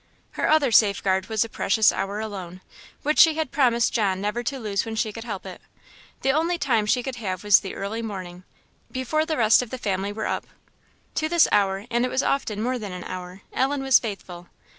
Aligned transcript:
Her 0.31 0.49
other 0.49 0.71
safeguard 0.71 1.27
was 1.27 1.43
the 1.43 1.49
precious 1.49 1.91
hour 1.91 2.19
alone, 2.19 2.61
which 3.03 3.19
she 3.19 3.35
had 3.35 3.51
promised 3.51 3.93
John 3.93 4.19
never 4.19 4.41
to 4.41 4.57
lose 4.57 4.83
when 4.83 4.95
she 4.95 5.13
could 5.13 5.25
help 5.25 5.45
it. 5.45 5.61
The 6.23 6.31
only 6.31 6.57
time 6.57 6.87
she 6.87 7.03
could 7.03 7.17
have 7.17 7.43
was 7.43 7.59
the 7.59 7.75
early 7.75 8.01
morning, 8.01 8.43
before 8.91 9.27
the 9.27 9.37
rest 9.37 9.61
of 9.61 9.69
the 9.69 9.77
family 9.77 10.11
were 10.11 10.25
up. 10.25 10.47
To 11.13 11.29
this 11.29 11.47
hour, 11.51 11.85
and 11.91 12.03
it 12.03 12.09
was 12.09 12.23
often 12.23 12.63
more 12.63 12.79
than 12.79 12.91
an 12.93 13.03
hour, 13.03 13.43
Ellen 13.53 13.83
was 13.83 13.99
faithful. 13.99 14.47